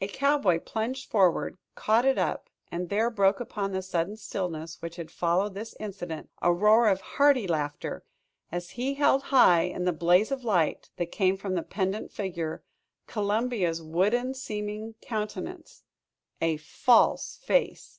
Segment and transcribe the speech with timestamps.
[0.00, 4.94] A cowboy plunged forward, caught it up, and there broke upon the sudden stillness which
[4.94, 8.04] had followed this incident, a roar of hearty laughter,
[8.52, 12.62] as he held high in the blaze of light that came from the pendent figure,
[13.08, 15.82] Columbia's wooden seeming countenance
[16.40, 17.98] a false face!